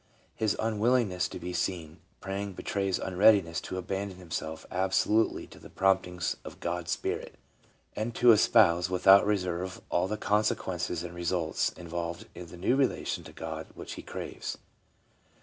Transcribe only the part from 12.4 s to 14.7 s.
the new relation to God which he craves.